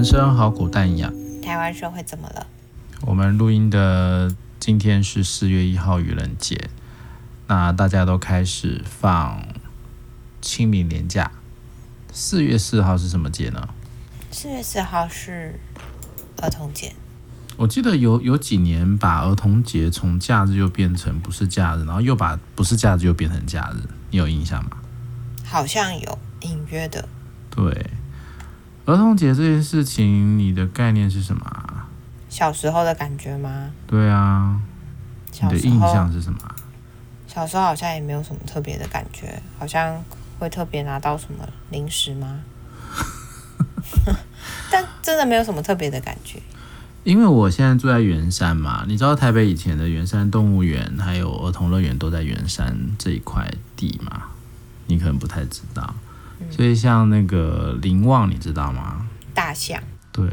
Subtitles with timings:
[0.00, 1.12] 人生好苦，淡一样。
[1.42, 2.46] 台湾社会怎么了？
[3.02, 6.70] 我们录音的今天是四月一号，愚人节。
[7.48, 9.44] 那大家都开始放
[10.40, 11.30] 清明年假。
[12.14, 13.68] 四月四号是什么节呢？
[14.30, 15.60] 四月四号是
[16.40, 16.94] 儿童节。
[17.58, 24.78] 我记得有有几年把儿童节从假日又变成不是假日，然后又把不是假日又变成假日，你有印象吗？
[25.44, 27.06] 好像有隐约的。
[27.50, 27.90] 对，
[28.90, 31.44] 儿童节这件事情，你的概念是什么？
[31.44, 31.86] 啊
[32.28, 33.70] 小时候的感觉吗？
[33.86, 34.60] 对啊，
[35.42, 36.38] 你的印象是什么？
[37.26, 40.02] 小时候好像也没有什么特别的感觉，好像
[40.38, 42.40] 会特别拿到什么零食吗？
[44.70, 46.40] 但真的没有什么特别的感觉。
[47.02, 54.24] 因为我现在住在圆山嘛，你知道台北以前的圆山动物园还有儿童乐园都在圆山这一块地吗？
[54.86, 55.94] 你可能不太知道。
[56.48, 59.06] 所以像那个林旺，你知道吗？
[59.34, 59.82] 大象。
[60.12, 60.28] 对，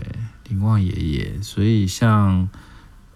[0.47, 1.41] 林旺爷爷。
[1.41, 2.47] 所以像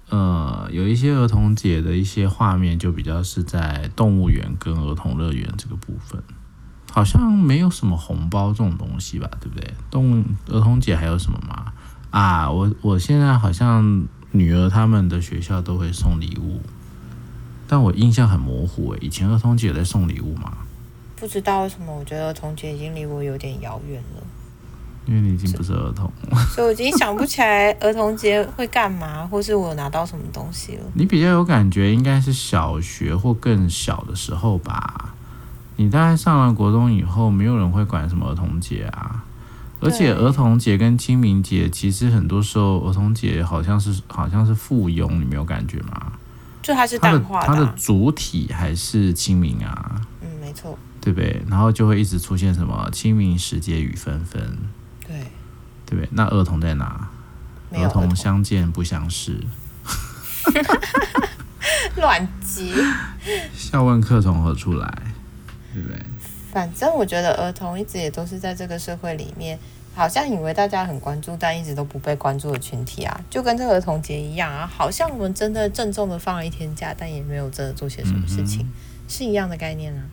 [0.10, 6.22] 呃，有一些儿童节的一些画面，就比较是在动物园跟儿童乐园这个部分，
[6.92, 9.74] 好像没有什么红包这种东西吧，对不对？
[9.90, 11.72] 动物儿童节还有什么吗？
[12.10, 16.62] 啊，我我现在好像女儿他们的学校都会送礼物，
[17.68, 20.58] 但我印象很模糊诶，以前儿童节在送礼物吗？
[21.22, 24.24] 不知道为什么，我觉得儿童节已经离我有点遥远了。
[25.06, 30.84] 因为你已经不是儿童了，所以我已经想不起来儿童节会干嘛，或是我拿到什么东西了。
[30.96, 35.14] 你比较有感觉，应该是小学或更小的时候吧？
[35.76, 39.24] 你大概上了国中以后，没有人会管什么儿童节啊。
[39.80, 46.14] 而且儿童节跟清明节，其实很多时候儿童节好像是好像是附庸，你没有感觉吗？
[46.62, 50.00] 就它是淡化的啊，它的，它的主体还是清明啊。
[50.22, 50.78] 嗯，没错。
[51.02, 51.42] 对不对？
[51.50, 54.58] 然后就会一直出现什么清明时节雨纷纷，
[55.06, 55.16] 对，
[55.86, 56.08] 对不对？
[56.12, 57.10] 那儿童在哪？
[57.74, 59.40] 儿童，相见不相识，
[61.96, 62.74] 乱接。
[63.56, 64.94] 笑问客从何处来，
[65.74, 65.98] 对不对？
[66.52, 69.58] 反正我觉得儿童一直也都是在这个社会里面，
[69.96, 78.72] 好像以为大家很关注，但一直都不被关注的群体啊，就跟这个儿童节一样啊，好像我们真的郑重的放了一天假，但也没有真的做些什么事情，嗯、
[79.08, 80.04] 是一样的概念啊。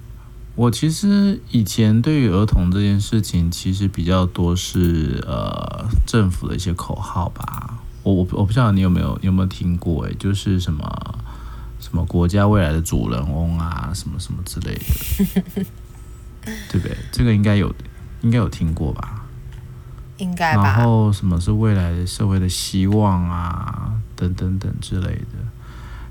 [0.58, 7.78] 我其实以前对于儿童这件事情，其实比较多是呃政府的一些口号吧。
[8.02, 10.84] 我我我不知道你有没有有没有听过诶，就是什么
[11.78, 15.62] 什么国家未来的主人翁啊，什么什么之类的，
[16.72, 16.96] 对不对？
[17.12, 17.72] 这个应该有
[18.22, 19.24] 应该有听过吧？
[20.16, 20.64] 应该吧。
[20.64, 25.38] 然后什么是未来的社会的希望啊，等等等之类的。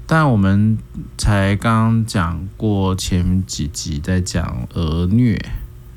[0.09, 0.77] 但我们
[1.17, 5.37] 才刚讲过前几集在讲儿虐，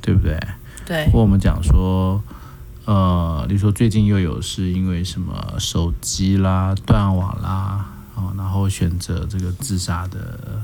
[0.03, 0.37] 对不对？
[0.85, 1.09] 对。
[1.13, 2.21] 或我们讲说，
[2.87, 10.61] 呃，比如说最近又有是因为什么手机啦、断网啦，哦，然后选择这个自杀的，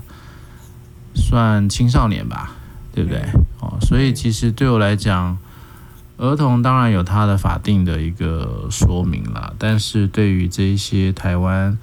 [1.15, 2.51] 算青少年吧，
[2.93, 3.21] 对不对？
[3.61, 5.39] 哦，所以其实对我来讲，
[6.17, 11.79] 儿童当然有他的法定的一个说明啦，但是对于这一些台湾。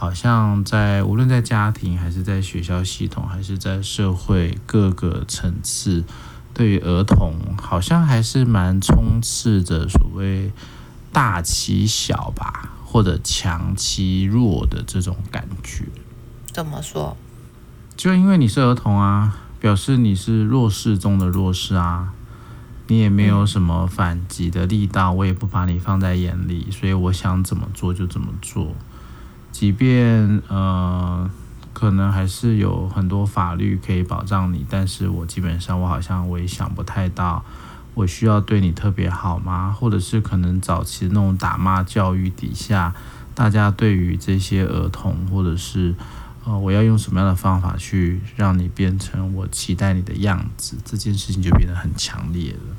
[0.00, 6.02] 好像在无论在家庭还是在学校系统，还是在社会各个层次，
[6.54, 10.50] 对于儿童好像还是蛮充斥着所谓
[11.12, 15.84] 大欺小吧，或者强欺弱的这种感觉。
[16.50, 17.14] 怎么说？
[17.94, 22.14] 就因为你是儿童啊，表示你是弱势中的弱势啊，
[22.86, 28.74] 你也没有什么反击的力道，我也不把你放在眼里，所以我想怎么做就怎么做。
[29.60, 31.30] 即便呃，
[31.74, 37.44] 可能还是有很多法律可以保障你，但是我基本上我好像我也想不太到，
[37.92, 39.70] 我需要对你特别好吗？
[39.78, 42.94] 或者是可能早期那种打骂教育底下，
[43.34, 45.94] 大家对于这些儿童，或者是
[46.46, 52.76] 呃，我要用什么样的方法去让你变成我期待你的样子，这件事情就变得很强烈了。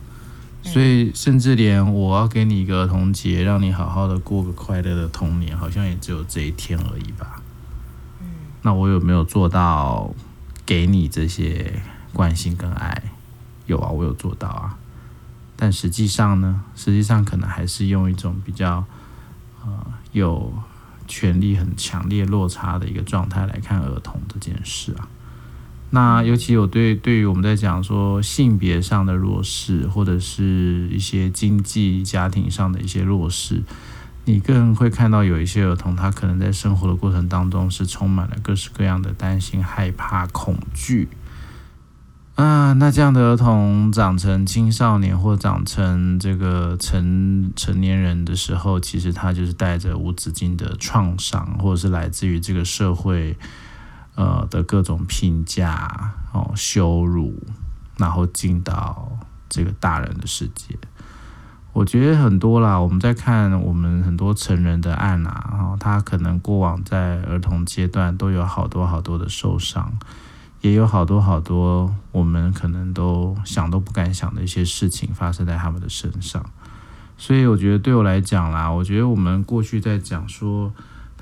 [0.64, 7.42] 所以，甚至连我要给你一个儿童节，让你好好的过个快乐的童年，好像也只有这一天而已吧。
[8.22, 8.28] 嗯，
[8.62, 10.14] 那我有没有做到
[10.66, 11.82] 给你这些
[12.14, 13.04] 关心跟爱？
[13.66, 14.78] 有啊，我有做到啊。
[15.56, 18.86] 但实际上呢，实际上可能还是用一种比较
[19.64, 20.54] 呃有
[21.08, 25.08] 权力很强烈落差的一个状态来看儿童这件事啊。
[25.94, 33.62] 那尤其有对对于我们在讲说性别上的弱势，或者是一些经济家庭上的一些弱势，
[34.24, 41.10] 你更会看到有一些儿童，他可能在生活的过程当中是充满了各式各样的担心、害怕、恐惧。
[42.36, 53.36] 啊，那这样的儿童长成青少年或长成这个成成年人的时候，其实他就是带着无止境的创伤，或者是来自于这个社会
[54.16, 57.34] 呃的各种评价哦、羞辱，
[57.98, 59.18] 然后进到
[59.50, 60.78] 这个大人的世界。
[61.74, 69.94] 我觉得很多啦，我们在看我们很多成人的案啊，然后他可能过往在儿童阶段都有好多好多的受伤。
[70.62, 76.46] 也有好多好多我们可能都想都不敢想的一些事情发生在他们的身上，
[77.18, 80.72] 所以我觉得对我来讲啦，我觉得我们过去在讲说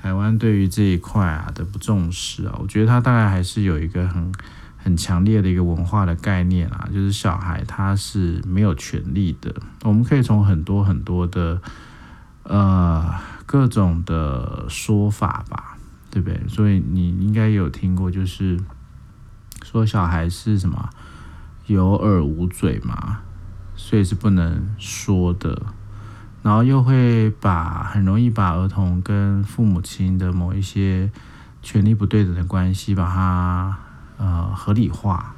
[0.00, 4.32] 台湾对于这一块啊的不重视啊，我觉得他大概还是有一个很
[4.76, 9.54] 很强烈的一个文化的概念啊，就是小孩他是没有权利的。
[9.82, 11.60] 我们可以从很多很多的
[12.44, 13.14] 呃
[13.44, 15.76] 各种的说法吧，
[16.10, 16.40] 对不对？
[16.48, 18.58] 所以你应该有听过，就是。
[19.62, 20.88] 说小孩是什么
[21.66, 23.20] 有耳无嘴嘛，
[23.76, 25.62] 所以是不能说的，
[26.42, 31.10] 然后又会把很容易把儿童跟父母亲的某一些
[31.62, 33.76] 权力不对等的关系，把它
[34.16, 35.34] 呃合理化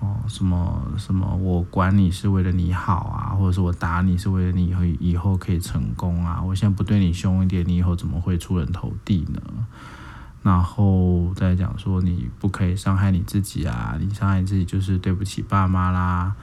[0.00, 9.40] 哦，什么什么我管你是为了你好啊，或者是我打你是为了你以后以后可以成功啊，我现在不对你凶一点，你以后怎么会出人头地呢？
[10.42, 13.96] 然后再讲说，你不可以伤害你自己啊！
[13.98, 16.34] 你伤害你自己就是对不起爸妈啦，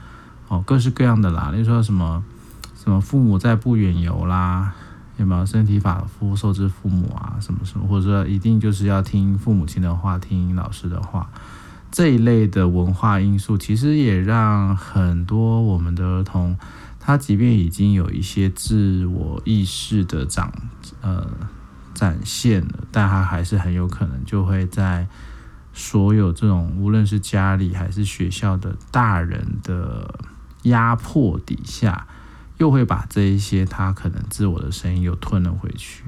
[0.48, 1.50] 哦，各式各样的啦。
[1.54, 2.22] 你说什么
[2.84, 4.74] 什么父母在不远游啦，
[5.16, 7.38] 有没有身体发肤受之父母啊？
[7.40, 11.30] 什么什么，或者说一定就是要听父母亲的话，听老师的话，
[11.90, 16.58] 这一类的文化因素，其实也让很多我们的儿童，
[17.00, 20.52] 他即便已经有一些自我意识的长，
[21.00, 21.26] 呃。
[21.94, 25.06] 展现了，但他还是很有可能就会在
[25.72, 30.18] 所有这种无论是家里还是学校的大人的
[30.64, 32.08] 压迫底下，
[32.64, 36.02] 又会把这一些他可能自我的声音又吞了回去。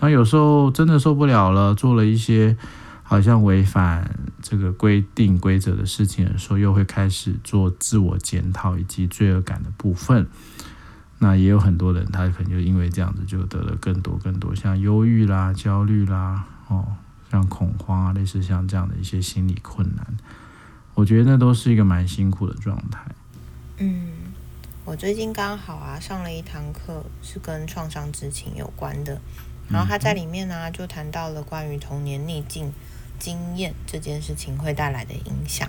[0.00, 2.56] 那有时候真的受不了了，做了一些
[3.02, 10.26] 好像违反这个规定规则的事情的时候，又会开始做自我检讨以及罪恶感的部分。
[11.20, 16.86] 那也有很多人，他可能就因为这样子，就得了更多更多，像忧郁啦、焦虑啦，哦，
[17.30, 20.06] 像恐慌啊，类似像这样的一些心理困难，
[20.94, 23.04] 我觉得那都是一个蛮辛苦的状态。
[23.80, 24.08] 嗯，
[24.88, 29.20] 我最近刚好啊上了一堂课，是跟创伤知情有关的，
[29.68, 32.72] 然后他在里面呢、啊、就谈到了关于童年逆境
[33.18, 35.68] 经验这件事情会带来的影响。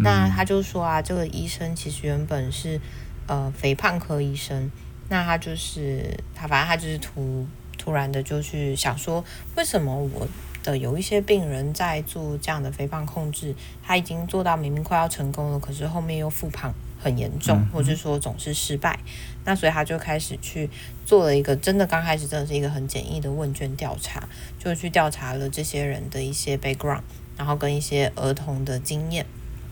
[0.00, 2.78] 那他就说啊，这个医生其实原本是
[3.26, 4.70] 呃肥胖科医生。
[5.08, 7.46] 那他就是他，反正他就是突
[7.78, 9.24] 突然的就去想说，
[9.56, 10.28] 为什么我
[10.62, 18.98] 的有一些病人在做这样的肥胖控制，他已经做到明明快要成功了，可是后面又复胖很严重，或者说总是失败。
[19.44, 20.68] 那所以他就开始去
[21.06, 24.28] 做了一个真的刚开始真的是一个很简易的问卷调查，
[24.58, 27.00] 就去调查了这些人的一些 background，
[27.36, 29.24] 然后跟一些儿童的经验。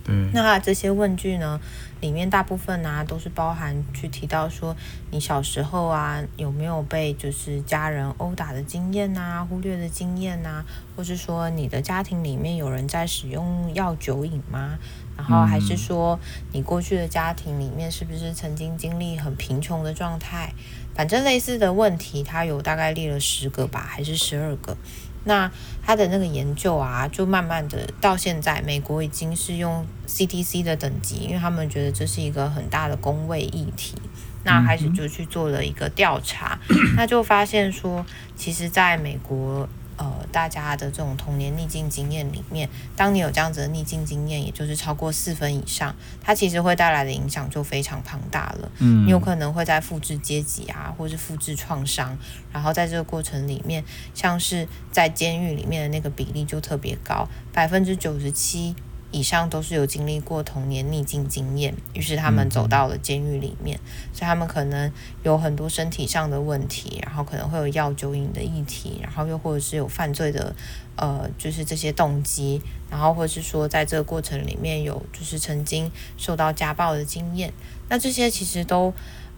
[0.09, 1.61] 嗯，那这些问句呢，
[2.01, 4.75] 里面大部分啊都是包含去提到说，
[5.11, 10.65] 你小时候啊有没有被就是家人殴打的经验啊，忽略的经验啊，
[10.97, 14.79] 或是说你的家庭里面有人在使用药酒瘾吗？
[15.17, 16.19] 然后还是说
[16.53, 20.53] 你过去的家庭里面是不是曾经经历很贫穷的状态？
[20.95, 24.77] 反正类似的问题，他有大概列了十个吧，还是十二个？
[25.25, 25.51] 那
[25.83, 33.97] 他的那个研究啊，就慢慢的到现在，美国已经是用 CTC 的等级，因为他们觉得这是一个很大的公卫议题，
[34.45, 36.59] 那开始就去做了一个调查，
[36.97, 38.07] 那就发现说，
[38.37, 39.69] 其实在美国。
[39.97, 48.71] 呃，大家的这种童年逆境经验里面，当你有这样子的逆境经验，也就是超过四分以上，它其实会带来的影响就非常庞大了。
[48.79, 52.17] 嗯，你有可能会在复制阶级啊，或是复制创伤，
[52.53, 53.83] 然后在这个过程里面，
[54.15, 58.75] 像是在监狱里面的那个比例就特别高，百分之九十七。
[59.13, 63.79] 以上都是有经历过童年逆境经验，于是他们走到了监狱里面，
[64.13, 64.91] 所以他们可能
[65.23, 70.55] 有很多身体上的问题，然后可能会有药酒瘾的议题，然后又或者是有犯罪的，
[70.97, 72.61] 呃，就是这些动机，
[72.91, 77.53] 然后或者是说在这个过程里面有就是曾经受到家暴的经验，
[77.89, 78.93] 那这些其实都，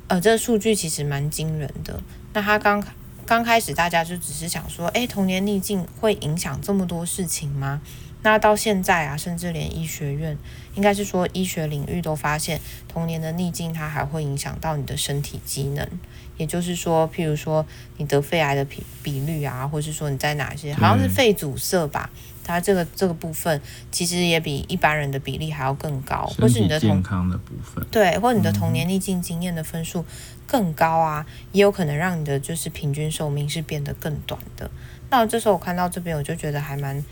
[0.08, 2.00] 呃，这个数据其实蛮惊人的。
[2.32, 2.82] 那他刚
[3.26, 7.82] 刚开始大家就只是想说，诶，童年逆境会影响这么多事情吗？
[8.22, 10.36] 那到现在啊，甚至连医学院，
[10.74, 15.88] 应该是说医学领域都发现，童年的逆境它还会影响到你的身体机能。
[16.36, 22.08] 也就是说，譬如说你得肺癌的比比率啊，或是说你在哪些，好像是肺阻塞吧，
[22.44, 23.60] 它这个这个部分
[23.90, 30.04] 其实也比一般人的比例还要更高，或是你的健康的部分，对，或者你的童年逆境经验的分数
[30.46, 34.70] 更高啊，嗯、也有可能让你的就是平均寿命是变得更短的。
[35.10, 37.04] 那这时候我看到这边，我就觉得还蛮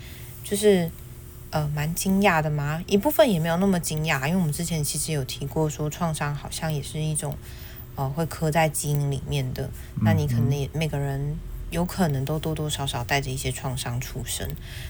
[0.47, 0.89] 就是。
[1.49, 7.37] 呃，蛮惊讶的嘛，一部分也没有那么惊讶，因为我们之前其实有提过，说创伤好像也是一种，
[7.95, 9.69] 呃，会刻在基因里面的。
[10.03, 11.37] 那你可能也每个人
[11.71, 14.45] 有可能都多多少少带着一些创伤出生。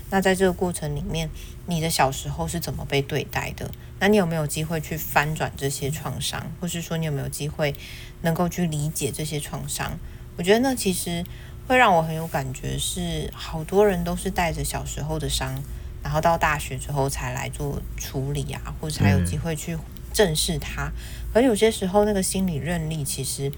[0.10, 1.30] 那在这个过程里面，
[1.68, 3.70] 你的小时候是怎么被对待的？
[4.00, 7.76] 那你有没有机会去翻转这些创伤，或是说你有没有机会
[8.24, 10.00] 能够去理解这些创伤？
[10.36, 11.24] 我觉得那其实
[11.68, 15.62] 会让我很有感觉，是好多人都是带着小时候的伤。
[16.04, 19.78] 然后到大学之后才来做处理啊，或者才有机会去
[20.14, 20.90] 正视它。
[21.34, 23.52] 可有些时候，那个心理韧力其实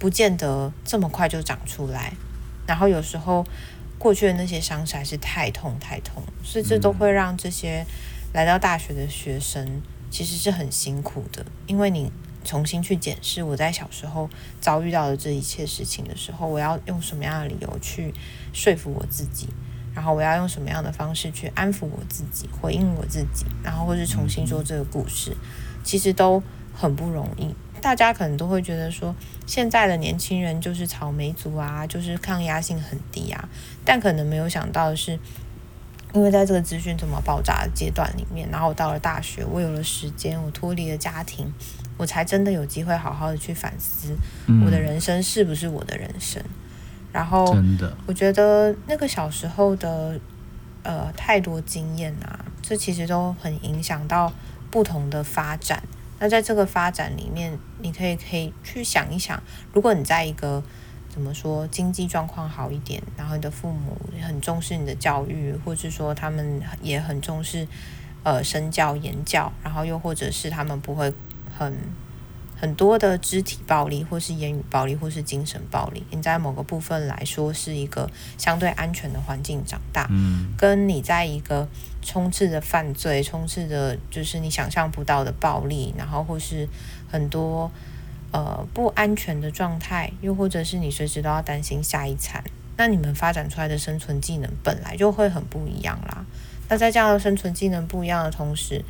[0.00, 2.12] 不见得这么快就长出来。
[2.66, 3.46] 然后有时候
[3.98, 7.86] 过去的那些伤势还是太痛太痛，所以这都会让这些
[8.32, 11.46] 来到大学的学生其实是很辛苦的。
[11.68, 12.10] 因为你
[12.44, 14.28] 重新去检视我在小时候
[14.60, 18.12] 遭遇到的这一切事情的时候，我要用什么样的理由去
[18.52, 19.48] 说服我自己？
[19.94, 25.36] 然后我要用什么样的方式去安抚我自己，回应我自己，然后或是重新说这个故事，
[25.84, 26.42] 其实都
[26.74, 27.54] 很不容易。
[27.82, 29.14] 大家可能都会觉得说，
[29.46, 33.48] 现在的年轻人就是草莓族啊，就是抗压性很低啊。
[33.84, 35.18] 但可能没有想到的是，
[36.14, 41.52] 因为在这个资讯这么爆炸的阶段里面，然后我到了大学，我有了时间，我脱离了家庭，
[41.96, 44.14] 我才真的有机会好好的去反思，
[44.64, 46.42] 我的人生是不是我的人生。
[47.12, 50.18] 然后，真的我觉得那个小时候的
[50.82, 54.32] 呃太多经验啊，这其实都很影响到
[54.70, 55.82] 不同的发展。
[56.18, 60.62] 那在这个发展里面，你可以可以去想一想，如果你在一个
[61.10, 67.66] 怎么说经济状况好一点，然后你的父母很重视你的教育，或是说他们也很重视
[68.22, 71.12] 呃身教言教，然后又或者是他们不会
[71.64, 71.74] 很。
[72.54, 81.66] 很多的肢体暴力，或是言语暴力，或是精神暴力，你在某个部分来说是一个相对安全的环境长大，嗯，跟你在一个
[82.02, 86.68] 充斥着犯罪、充斥着就是你想象不到的暴力，然后或是
[87.10, 87.68] 很多
[88.30, 92.44] 呃不安全的状态，又或者是你随时都要担心下一餐，
[92.76, 96.24] 那你们发展出来的生存技能本来就会很不一样啦。
[96.68, 98.84] 那在这样的生存技能不一样的同时，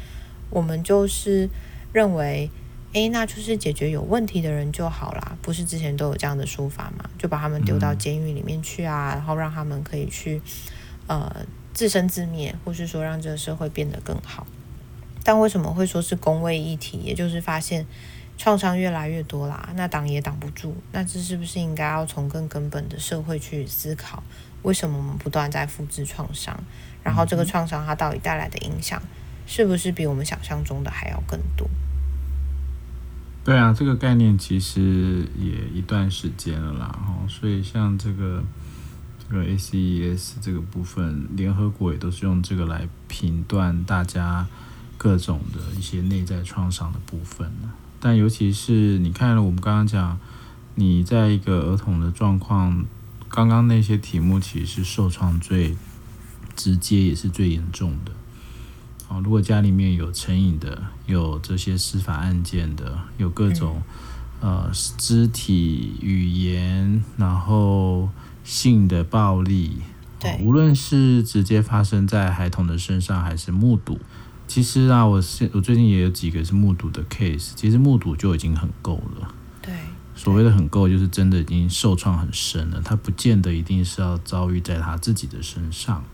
[0.50, 1.48] 我们就是
[1.94, 2.50] 认为。
[2.92, 7.08] 诶，那就是解决有问题的人就好啦，不是之前都有这样的说法嘛？
[7.18, 10.42] 就把他们丢到监狱里面去啊，然后让他们可以去
[11.06, 14.46] 呃自生自灭，或是说让这个社会变得更好。
[15.24, 16.98] 但为什么会说是公卫议题？
[16.98, 17.86] 也就是发现
[18.36, 20.76] 创伤越来越多啦，那挡也挡不住。
[20.92, 24.22] 那这是不是应该要从更根本的社会去思考，
[24.62, 26.62] 为什么我们不断在复制创伤？
[27.02, 29.00] 然后这个创伤它到底带来的影响，
[29.46, 31.66] 是不是比我们想象中的还要更多？
[33.44, 38.40] 对啊，这个概念其实也一段时间了啦，哈，所以像这个
[39.28, 44.46] 这个 ACEs 这个部分，联合国也都是用这个来评断大家
[44.96, 47.50] 各种的一些内在创伤的部分。
[47.98, 50.20] 但尤其是你看了我们刚刚讲，
[50.76, 52.84] 你在一个儿童的状况，
[53.28, 55.76] 刚刚那些题目其实是受创最
[56.54, 58.12] 直接也是最严重的。
[59.20, 63.82] 如果家里面有成瘾的，有这些司法案件的，有各种、
[64.40, 68.08] 嗯、呃肢体语言，然后
[68.44, 69.78] 性的暴力，
[70.18, 73.98] 对，无论是直接发生在孩童的身上，还是目睹，
[74.46, 79.34] 其实啊，我是我最近也有几个是目睹的 case，其实目睹就已经很够了。
[79.60, 79.74] 对，
[80.14, 86.04] 所谓的很够，就是真的已经受创很深了，他不见得一定是要遭遇在他自己的身上，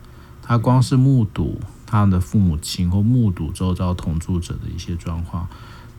[0.43, 1.61] 他光是目睹。
[1.91, 5.49] 他的父母亲或目睹周遭同住者的一些状况，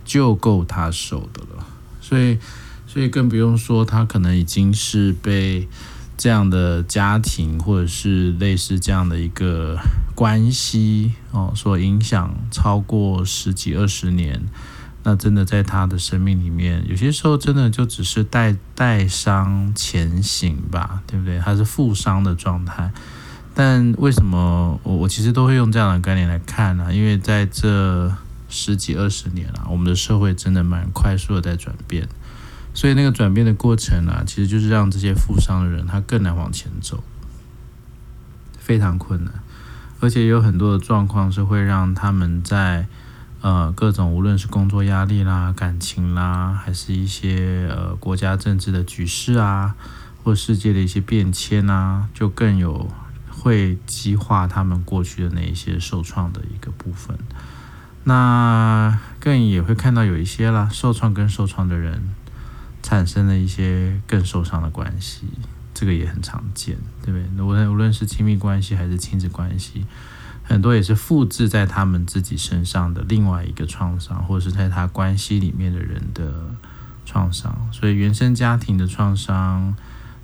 [0.05, 1.65] 就够他受的了。
[2.00, 2.38] 所以，
[2.86, 5.67] 所以更不用说他可能已经是被
[6.15, 9.79] 这样的家庭或者是类似这样的一个
[10.13, 14.43] 关系哦所影响超过十几二十年。
[15.01, 21.39] 那真的在他的生命里面，有些时候真的就只是带带伤前行吧，对不对？
[21.39, 22.91] 他是负伤的状态。
[23.61, 26.95] 但为什么我我其实都会用这样的概念来看呢？
[26.95, 28.09] 因为在这
[28.47, 32.07] 十几二十年啊，我们的社会真的蛮快速的在转变，
[32.73, 37.03] 所以那个转变的过程啊，其实就是让这些负伤的人他更难往前走，
[38.57, 39.33] 非常困难，
[39.99, 42.87] 而且有很多的状况是会让他们在
[43.41, 49.75] 呃各种无论是工作压力啦、感情啦，还是一些呃国家政治的局势啊，
[50.23, 52.89] 或世界的一些变迁啊，就更有。
[53.39, 57.17] 会激化他们过去的那一些受创的一个部分。
[58.03, 62.15] 那更也会看到有一些啦，受创跟受创的人
[62.81, 65.27] 产生了一些更受伤的关系，
[65.74, 67.43] 这个也很常见，对不对？
[67.43, 69.86] 无论无论是亲密关系还是亲子关系，
[70.43, 76.34] 很多也是复制在他们自己身上的另外一个创伤，或者是在他关系里面的人的
[77.05, 77.69] 创伤。
[77.72, 79.75] 所以原生家庭的创伤、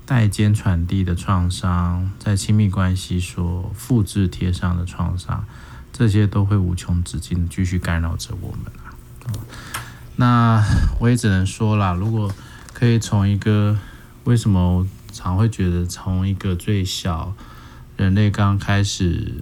[0.06, 5.46] 代间传递的创伤，在亲密关系所复制贴上的创伤。
[5.92, 8.92] 这些都会无穷止境的继续干扰着我们啊。
[10.18, 10.64] 那
[11.00, 12.32] 我也只能说啦，如果
[12.74, 13.78] 可以从一个
[14.26, 17.34] 为什么常会觉得从一个最小
[17.96, 19.42] 人类刚开始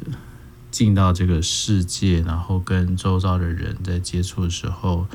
[0.70, 5.08] 进到这个世界，然后跟周遭的人在接触的时候，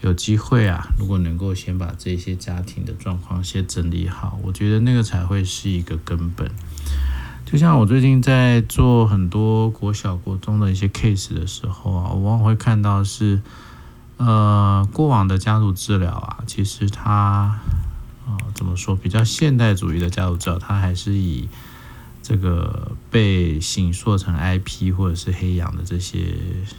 [0.00, 6.50] 有机会啊，如果能够先把这些家庭的状况先整理好，我觉得那个才会是一个根本。
[7.44, 13.40] 就像我最近在做很多国小、国中的一些 case 的时候啊，我往往会看到是，
[14.18, 17.60] 呃，过往的家族治疗啊，其实它，啊、
[18.26, 21.48] 呃，怎么说，比较现代主义的家族治疗，它还是以
[22.22, 26.34] 这个被形塑成 IP 或者是黑羊的这些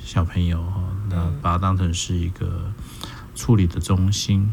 [0.06, 2.72] 小朋友哈，那把它当成是一个
[3.40, 4.52] 处理的中心。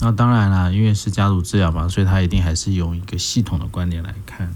[0.00, 4.52] 那当然啦，因为是家族治疗嘛，所以他一定还是用一个系统的观点来看。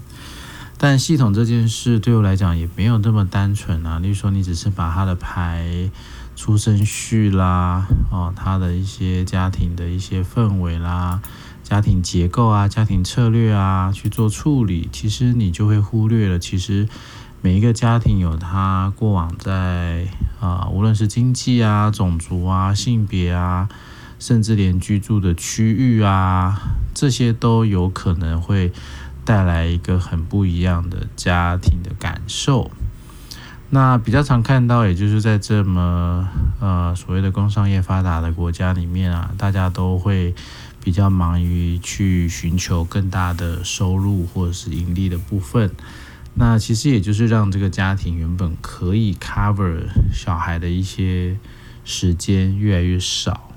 [0.77, 3.97] 但系统这件事对我来讲也没有那么单纯啊。
[3.99, 5.89] 例如说，你只是把他的牌、
[6.35, 11.21] 出生序啦，哦，他的一些家庭的一些氛围啦、
[11.63, 16.87] 家庭结构啊、家庭策略啊去做处理，其实你就会忽略了，其实
[17.41, 20.07] 每一个家庭有他过往在
[20.39, 23.69] 啊，无论是经济啊、种族啊、性别啊。
[24.19, 26.59] 甚至连居住的区域啊，
[26.95, 28.73] 这些都有可能会
[29.23, 32.71] 带来一个很不一样的家庭的感受。
[33.69, 36.27] 那比较常看到，也就是在这么
[36.59, 40.33] 呃所谓的工商业发达的国家里面啊，大家都会
[40.83, 45.69] 比较忙于去寻求更大的收入或者是盈利的部分。
[46.39, 49.81] 那其实也就是让这个家庭原本可以 cover
[50.13, 51.37] 小孩的一些
[51.83, 53.49] 时间越来越少。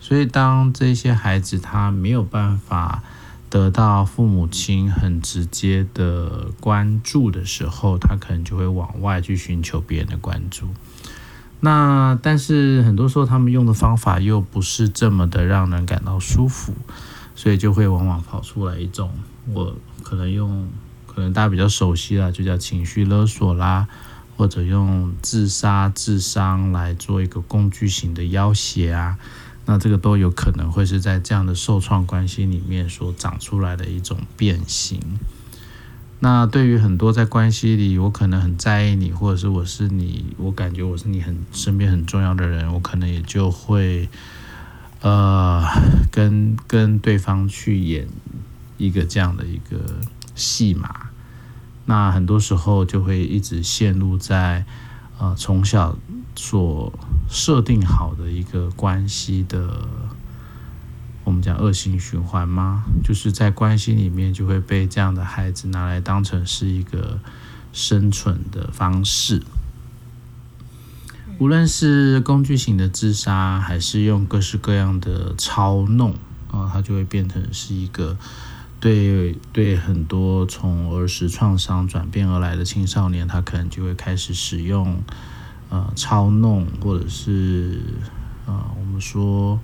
[0.00, 3.02] 所以，当这些孩子他没有办法
[3.48, 10.68] 得到父母亲很直接的关注的时候，他可能就会往外去寻求别人的关注。
[11.60, 16.74] 那但是很多时候，他们用的方法又不是这么的让人感到舒服，
[17.34, 19.10] 所以就会往往跑出来一种，
[19.52, 20.68] 我可能用，
[21.14, 23.86] 可能大家比较熟悉啦，就叫情绪勒索啦，
[24.36, 29.18] 或者用自杀、自伤来做一个工具型的要挟啊。
[29.66, 35.00] 那这个都有可能会是在这样的受创关系里面所长出来的一种变形。
[36.20, 44.08] 那对于很多在关系里，我可能很在意你，或者是我是你，我感觉我是你很身边很重要的人，我可能也就会
[45.00, 45.62] 呃
[46.10, 48.08] 跟跟对方去演
[48.78, 50.00] 一个这样的一个
[50.34, 51.03] 戏码。
[51.86, 54.64] 那很多时候就会一直陷入在
[55.18, 55.96] 呃从小。
[56.36, 56.92] 所
[57.28, 59.86] 设定好的一个关系的，
[61.22, 62.82] 我们讲恶性循环吗？
[63.04, 67.20] 就是在关系里面就会被这样的孩子拿来当成是一个
[67.72, 69.44] 生存的方式，
[71.38, 76.16] 无论是工具型的自杀，还是用各式各样的操弄
[76.50, 78.18] 啊，它就会变成是一个
[78.84, 85.02] 对对很多从儿时创伤转变而来的青少年，他可能就会开始使用。
[85.70, 87.80] 呃，操弄，或者是
[88.46, 89.58] 呃，我们说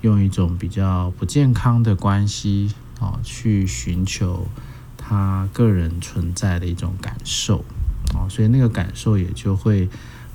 [0.00, 4.48] 用一种比较不健康的关系啊，去寻求
[4.96, 7.64] 他个人存在的一种感受
[8.14, 9.88] 啊，所以那个感受也就会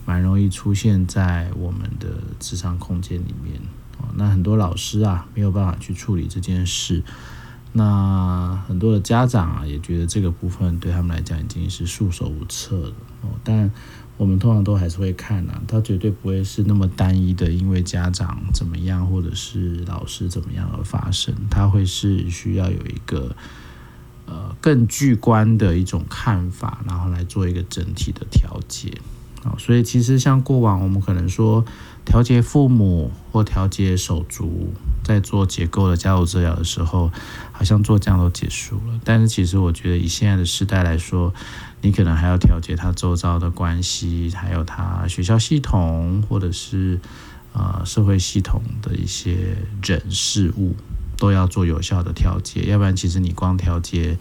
[0.06, 2.08] 蛮容易出现在我们的
[2.40, 3.60] 咨商空间里面
[3.98, 4.08] 啊。
[4.16, 7.04] 那很多老师啊，没有办法去处理这件事，
[7.74, 13.72] 那很多的家长啊，也觉得这个部分对他们来讲已经是束手无策了哦，但。
[14.20, 23.34] 我们通常都还是会看啊，它绝对不会是那么单一的，因为家长怎么样，或者是老师怎么样而发生，它会是需要有一个
[24.26, 28.92] 呃更巨观的一种看法，然后来做一个整体的调节
[29.46, 29.56] 啊。
[29.58, 31.64] 所以其实像过往我们可能说
[32.04, 34.74] 调节父母或调节手足，
[35.10, 37.12] 在做结构的家务治疗的时候，
[37.52, 39.00] 好像做这样都结束了。
[39.04, 41.34] 但是其实我觉得以现在的时代来说，
[41.82, 47.00] 你可能还要调节他周遭的关系，还有他学校系统，或者是
[47.54, 50.76] 呃社会系统的一些人事物，
[51.18, 52.66] 都要做有效的调节。
[52.66, 54.16] 要不然，其实你光调节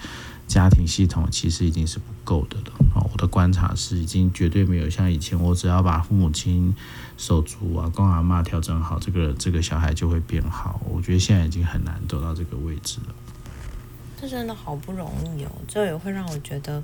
[0.49, 2.73] 家庭系统其实已经是不够的了。
[3.13, 6.75] 我的观察是，已经绝对没有像以前，我只要把父母亲、
[7.17, 10.81] 手足啊、公阿妈调整好，这个这个小孩就会变好。
[10.89, 13.15] 我觉得现在已经很难走到这个位置了。
[14.21, 16.83] 这真的好不容易哦，这也会让我觉得，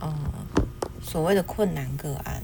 [0.00, 0.12] 呃，
[1.00, 2.42] 所谓的困难个案，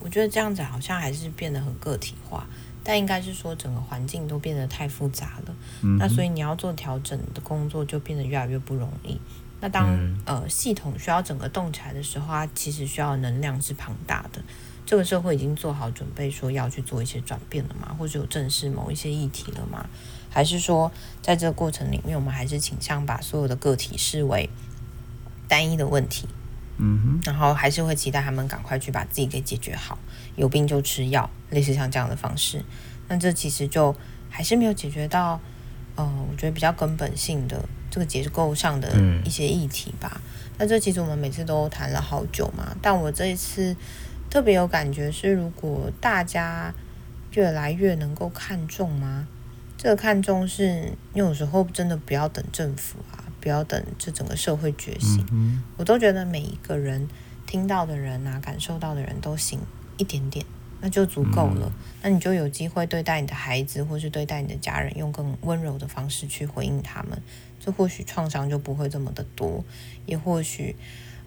[0.00, 2.46] 我觉得这样子好像还是变得很个体化，
[2.82, 5.54] 但应该是说整个环境都变得太复杂了。
[5.82, 9.20] 嗯、那所以你要做调整的工作就变得越来越不容易。
[9.64, 14.42] 那当、嗯、呃系统需要整个动起来的时候，它其实需要能量是庞大的。
[14.84, 17.96] 这个社会已经做好准备，说要去做一些转变了吗？
[17.98, 19.86] 或者有正视某一些议题了吗？
[20.28, 24.50] 还是说，在这个过程里面，我们还是倾向把所有的个体视为
[25.48, 26.28] 单一的问题？
[26.76, 29.98] 嗯哼，然后还是会期待他们赶快去把自己给解决好，
[30.36, 32.62] 有病就吃药，类似像这样的方式。
[33.08, 33.96] 那这其实就
[34.28, 35.40] 还是没有解决到，
[35.96, 38.90] 呃，我觉得比较根本性的这个结构上的
[39.24, 40.20] 一些议题吧。
[40.58, 43.76] 那这其实我们每次都谈了好久嘛，但我这一次。
[44.30, 46.74] 特别有感觉是，如果大家
[47.34, 49.28] 越来越能够看重吗？
[49.78, 55.24] 这个看重是，你有时候真的不要等政府啊，不要等这整个社会觉醒。
[55.30, 57.06] 嗯、我都觉得每一个人
[57.46, 59.60] 听到的人啊，感受到的人都行
[59.98, 60.44] 一点点，
[60.84, 61.66] 那就足够了。
[61.66, 67.18] 嗯、那你就有机会对待你的孩子，或是对待你的家人，用更温柔的方式去回应他们。
[67.58, 69.64] 这或许创伤就不会这么的多，
[70.04, 70.76] 也或许。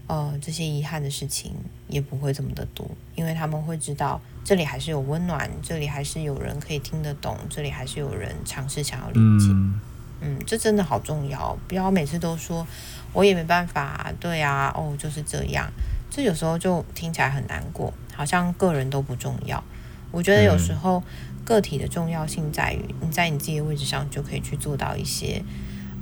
[0.09, 1.51] 呃，这些遗憾的事情
[1.89, 9.47] 也不会这么的多，因为他们会知道这里还是有温暖，这里还是有人可以听得懂，这里还是有人尝试想要理解。
[9.51, 9.81] 嗯，
[10.21, 12.65] 嗯，这真的好重要，不要每次都说
[13.11, 15.69] 我也没办法，对啊，哦，就是这样，
[16.09, 19.63] 这有时候就听起来很难过，好像个人都不重要。
[20.11, 21.03] 我觉得有时候
[21.43, 25.43] 个体的重要性在于你在你自己的位置上就可以去做到一些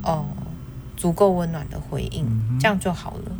[0.03, 0.47] 哦、呃、
[0.95, 2.25] 足够温暖的回应，
[2.59, 3.31] 这样就好了。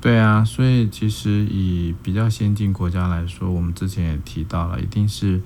[0.00, 5.40] 对啊，所以其实以比较先进国家来说，我们之前也提到了，一定是，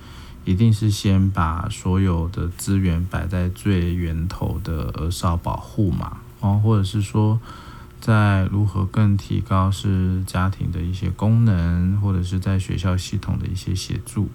[0.44, 7.40] 一定是先把所有的资源摆在最源头的儿少保护嘛，哦，或者是说，
[8.02, 14.28] 在如何更提高是家庭的一些功能，或者是在学校系统的一些协助。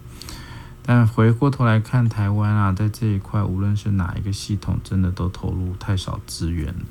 [0.81, 6.85] 但回过头来看台湾啊，在这一块，无论是哪一个系统，真的都投入太少资源了。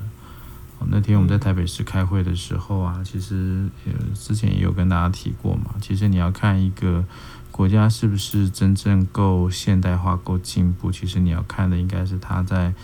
[0.89, 5.73] 那天我们在台北市开会的时候啊，其实呃之前也有跟大家提过嘛。
[5.81, 7.03] 其实你要看一个
[7.49, 12.75] 国家是不是真正够现代化、够进步，其实你要看的应该是它在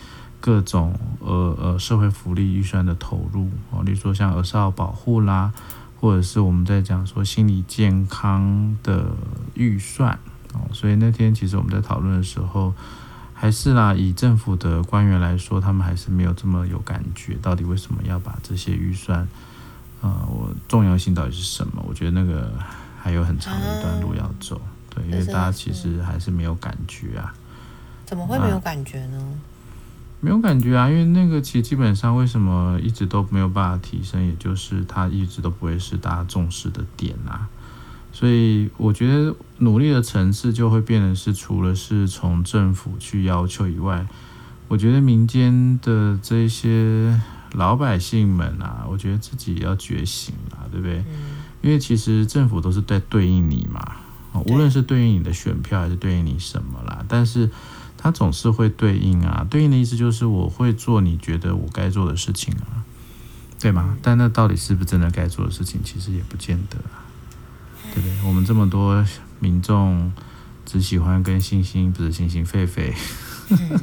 [0.44, 5.54] 各种呃呃社会福利预算的投入哦，例如说像儿少保护啦，
[6.02, 9.06] 或者是我们在讲说心理健康的
[9.54, 10.20] 预算
[10.52, 10.68] 哦。
[10.74, 12.74] 所以那天其实我们在讨论的时候。
[13.36, 17.34] 还是啦，以政府的官员来说，他们还是没有这么有感觉。
[17.42, 19.28] 到底为什么要把这些预算，
[20.00, 21.84] 呃，我重要性到底是什么？
[21.86, 22.54] 我觉得那个
[22.98, 24.62] 还有很长的一段路要走。
[24.90, 27.34] 对，因为大家其实还是没有感觉啊。
[28.06, 29.22] 怎么会没有感觉呢？
[30.24, 37.50] 没有感觉啊，因为那个其实基本上为什么一直都没有办法提升，也就是它一直都不会是大家重视的点啊。
[38.14, 44.08] 所以我觉得努力的层次就会变得是，除了是从政府去要求以外，
[44.70, 47.20] 我觉得民间的这些
[47.52, 51.04] 老百姓们啊，我觉得自己也要觉醒啦，对不对？
[51.62, 53.98] 因为其实政府都是在对应你嘛，
[54.46, 57.50] 无论是对应你的选票还是对应你什么啦，但是
[58.04, 62.84] 他总是会对应啊，对应的意思就是我会做你觉得我该做的事情啊，
[63.62, 63.96] 对吗？
[64.02, 67.00] 但那到底是不是真的该做的事情，其实也不见得啊。
[67.94, 68.28] 对不对？
[68.28, 69.06] 我们这么多
[69.40, 70.12] 民众
[70.66, 72.94] 只喜欢跟星星，不是星星狒狒，
[73.52, 73.80] 嗯、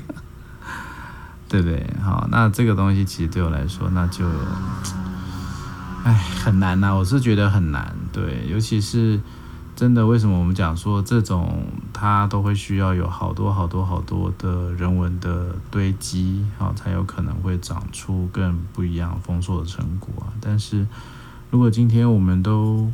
[1.48, 1.86] 对不对？
[2.04, 4.28] 好，那这个东西其实对我来说，那就，
[6.04, 6.94] 哎，很难呐、啊。
[6.94, 9.18] 我是觉得很难，对，尤其是
[9.74, 11.64] 真的，为什么我们讲说这种
[12.00, 20.32] 它都会需要有好多好多好多的人文的堆积，好，才有可能会长出更不一样丰硕的成果啊。
[20.40, 20.86] 但是
[21.50, 22.90] 如果今天我们都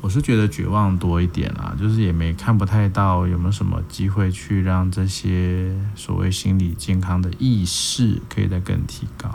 [0.00, 9.28] 我是觉得绝望多一点啦，就是也没看不太到有没有什么机会去让这些所谓心理健康的意识可以再更提高。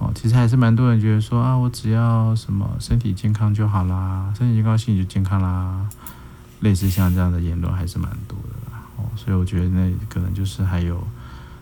[0.00, 5.86] 哦，其实还是蛮多人觉得说啊，我只要什么身体健康就好啦，身体健康心理就健康啦，
[6.62, 8.82] 类似像这样的言论还是蛮多的啦。
[8.96, 11.06] 哦，所以我觉得那可能就是还有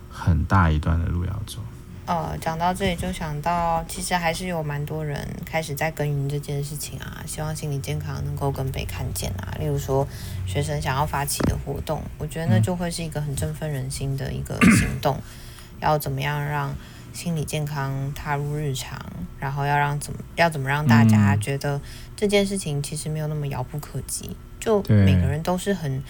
[0.09, 1.59] 很大一段的路要走。
[2.07, 9.53] 呃，讲到这里就想到，其实还是有蛮多人开始在耕耘这件事情啊，希望心理健康能够更被看见啊。
[9.59, 10.05] 例如说，
[10.45, 15.21] 学生想要发起的活动，我觉得那就会是一个很振奋人心的一个行动。
[15.79, 16.75] 要怎么样让
[17.11, 18.99] 心理健康踏入日常，
[19.39, 21.81] 然后要让怎么要怎么让大家觉得
[22.15, 26.01] 这件事情其实没有那么遥不可及，就每个人都是很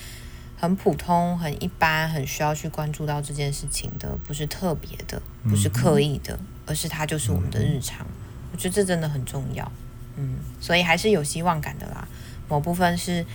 [0.56, 6.38] 很普通、很一般、很需要去关注到这件事情的，不是特别的，不是刻意的，
[6.68, 8.06] 而是它就是我们的日常。
[8.52, 9.72] 我觉得这真的很重要，
[10.18, 12.08] 嗯，所以还是有希望感的啦。
[12.48, 13.26] 某部分是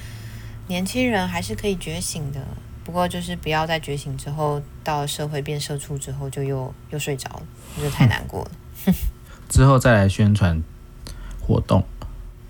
[0.69, 2.41] 年轻人还是可以觉醒的。
[2.85, 7.43] 不过就是不要在觉醒之后，到了社会变社畜之后，就又又睡着了，
[7.83, 8.51] 就太难过了。
[9.49, 10.63] 之后再来宣传
[11.41, 11.85] 活动。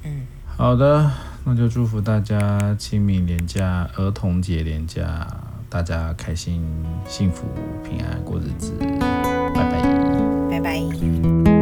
[0.03, 1.11] 嗯，好的，
[1.49, 5.25] 那就祝福大家清明年假、儿童节年假，
[5.71, 6.61] 大家开心、
[7.07, 7.47] 幸福、
[7.89, 8.73] 平安过日子。
[8.81, 9.81] 拜拜，
[10.51, 11.56] 拜拜。